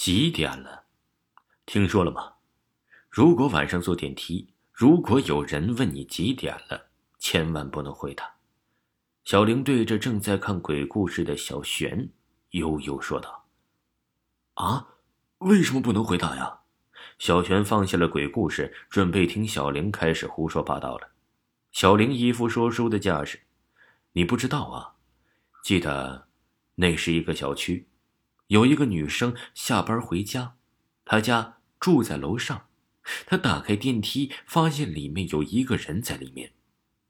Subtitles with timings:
[0.00, 0.84] 几点了？
[1.66, 2.32] 听说了吗？
[3.10, 6.88] 如果晚上坐电梯，如果有人问你几点了，
[7.18, 8.36] 千万不能回答。
[9.24, 12.08] 小玲对着正在看鬼故事的小璇
[12.52, 13.46] 悠悠说道
[14.56, 14.88] ：“啊，
[15.40, 16.60] 为什么不能回答呀？”
[17.20, 21.10] 小璇放下了鬼故事，准备听小玲开始胡说八道了。
[21.72, 23.38] 小玲一副说书的架势
[24.12, 24.96] ：“你不知道啊？
[25.62, 26.26] 记得
[26.76, 27.86] 那是一个小区。”
[28.50, 30.56] 有一个女生下班回家，
[31.04, 32.66] 她家住在楼上。
[33.24, 36.52] 她打开电梯，发现里面有一个人在里面。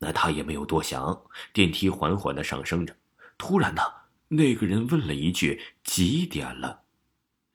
[0.01, 1.23] 那她也没有多想，
[1.55, 2.95] 电梯缓缓的上升着。
[3.39, 3.81] 突然呢，
[4.29, 6.83] 那个人问了一句：“几点了？”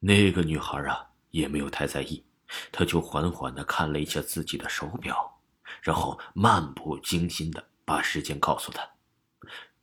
[0.02, 2.26] 那个女孩啊，也没有太在意，
[2.72, 5.40] 她就缓缓的看了一下自己的手表，
[5.84, 8.82] 然后漫不经心的把时间告诉他：“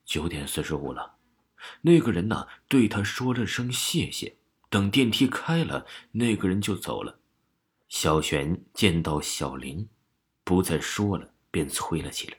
[0.04, 1.18] 九点四十五了。”
[1.82, 4.36] 那个人呢，对他说了声谢谢。
[4.68, 7.18] 等电梯开了，那个人就走了。
[7.90, 9.86] 小璇见到小玲，
[10.44, 12.38] 不再说了，便催了起来。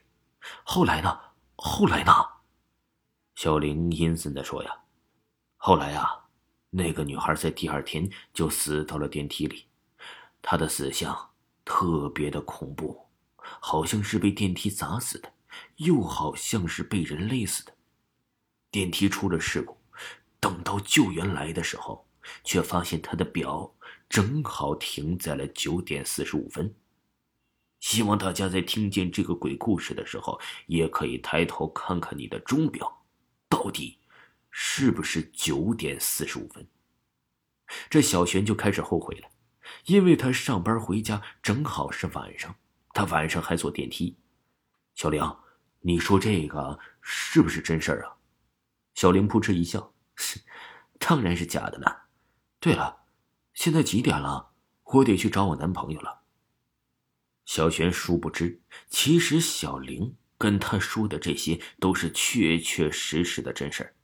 [0.64, 1.16] 后来呢？
[1.54, 2.12] 后来呢？
[3.36, 4.70] 小玲阴森的说：“呀，
[5.56, 6.26] 后来啊，
[6.70, 9.66] 那个女孩在第二天就死到了电梯里。
[10.42, 11.30] 她的死相
[11.64, 13.06] 特别的恐怖，
[13.36, 15.32] 好像是被电梯砸死的，
[15.76, 17.73] 又好像是被人勒死的。”
[18.74, 19.76] 电梯出了事故，
[20.40, 22.04] 等到救援来的时候，
[22.42, 23.72] 却发现他的表
[24.08, 26.74] 正好停在了九点四十五分。
[27.78, 33.04] 希望大家在听见这个鬼故事的时候，也可以抬头看看你的钟表，
[33.48, 33.96] 到底
[34.50, 36.66] 是不是九点四十五分？
[37.88, 39.28] 这小璇就开始后悔了，
[39.84, 42.52] 因为他上班回家正好是晚上，
[42.92, 44.16] 他晚上还坐电梯。
[44.96, 45.44] 小梁，
[45.78, 48.16] 你说这个是不是真事儿啊？
[48.94, 49.92] 小玲扑哧一笑
[50.98, 52.04] ：“当然是假的了。
[52.60, 53.02] 对了，
[53.52, 54.52] 现在几点了？
[54.84, 56.22] 我得去找我男朋友了。”
[57.44, 63.94] 小璇殊不知，其实小玲跟他说的这些都是确确实实的真事儿。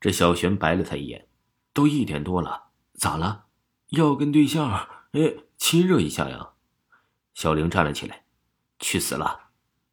[0.00, 1.28] 这小璇白了他一眼
[1.72, 3.46] ：“都一点多了，咋了？
[3.88, 4.70] 要跟对象
[5.12, 6.50] 哎亲热一下呀？”
[7.32, 8.24] 小玲站了起来
[8.80, 9.50] ：“去死了！”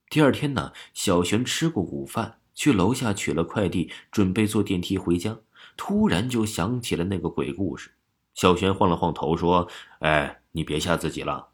[0.10, 2.37] 第二天呢，小璇吃过午饭。
[2.58, 5.38] 去楼下取了快递，准备坐电梯回家，
[5.78, 7.92] 突然就想起了那个鬼故事。
[8.34, 9.68] 小璇晃了晃头说
[10.02, 11.50] ：“哎，你别吓自己了。”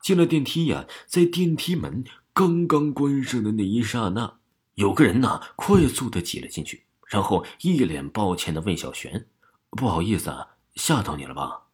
[0.00, 2.02] 进了电梯呀，在电梯门
[2.32, 4.38] 刚刚关上的那一刹那，
[4.76, 9.26] 有个人呐快速的挤了进去，然后一脸抱歉的问小璇
[9.68, 11.64] ：“不好意思啊，吓到你了吧？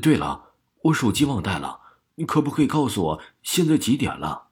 [0.00, 0.52] 对了，
[0.84, 1.80] 我手机忘带了，
[2.14, 4.44] 你可不可以告诉我现在几点了？”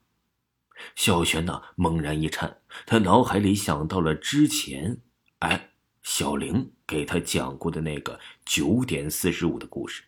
[0.94, 5.00] 小璇呢，猛然一颤，他脑海里想到了之前，
[5.40, 5.72] 哎，
[6.02, 10.04] 小玲给他讲过的那个九点四十五的故事。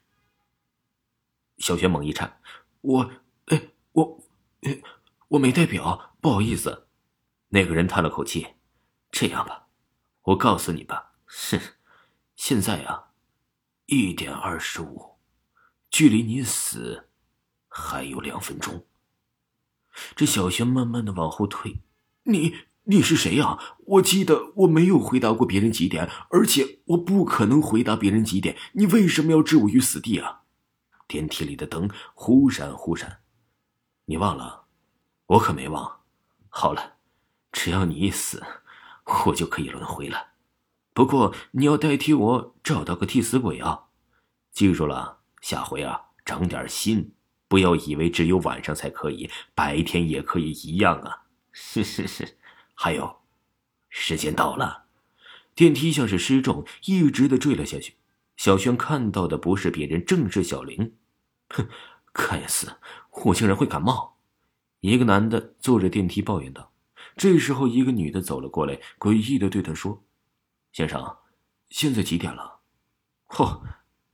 [1.58, 2.40] 小璇猛一颤，
[2.82, 3.10] 我，
[3.46, 4.24] 哎，我，
[4.62, 4.82] 哎，
[5.28, 6.88] 我没带表，不好意思。
[7.48, 8.46] 那个人叹了口气，
[9.10, 9.68] 这样吧，
[10.22, 11.58] 我告诉你吧，哼，
[12.34, 13.12] 现在啊，
[13.86, 15.16] 一点二十五，
[15.90, 17.08] 距离你死
[17.68, 18.84] 还有两分钟。
[20.14, 21.80] 这小轩慢慢的往后退，
[22.24, 23.58] 你你是谁呀？
[23.86, 28.56] 我记得我没有回答过别人几点，而且我不可能回答别人几点。
[28.74, 30.42] 你为什么要置我于死地啊？
[31.08, 33.18] 电梯里的灯忽闪忽闪，
[34.04, 34.66] 你忘了？
[35.26, 36.00] 我可没忘。
[36.48, 36.94] 好了，
[37.50, 38.42] 只要你一死，
[39.26, 40.28] 我就可以轮回了。
[40.92, 43.86] 不过你要代替我找到个替死鬼啊！
[44.52, 47.15] 记住了，下回啊，长点心。
[47.48, 51.24] 不要以为只有晚上才可以，白天也可以一样啊！
[51.52, 52.36] 是是是，
[52.74, 53.20] 还有，
[53.88, 54.84] 时间到了，
[55.54, 57.94] 电梯像是失重，一直的坠了下去。
[58.36, 60.96] 小轩看到的不是别人，正是小玲。
[61.48, 61.68] 哼，
[62.12, 62.76] 该死，
[63.24, 64.18] 我竟然会感冒！
[64.80, 66.72] 一个男的坐着电梯抱怨道。
[67.16, 70.04] 这时候，一个女的走了过来，诡异的对他说
[70.72, 71.16] ：“先生，
[71.70, 72.60] 现在几点了
[73.28, 73.62] ？”“嚯，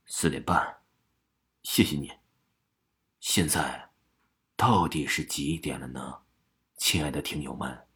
[0.05, 0.77] 四点半。
[1.63, 2.09] ”“谢谢你。”
[3.25, 3.87] 现在，
[4.57, 6.23] 到底是几点了呢，
[6.75, 7.87] 亲爱的听友们？